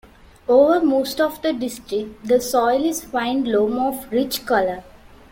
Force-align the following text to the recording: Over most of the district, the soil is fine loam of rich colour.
Over 0.49 0.83
most 0.83 1.21
of 1.21 1.43
the 1.43 1.53
district, 1.53 2.25
the 2.25 2.41
soil 2.41 2.83
is 2.85 3.03
fine 3.03 3.43
loam 3.43 3.77
of 3.77 4.11
rich 4.11 4.47
colour. 4.47 4.83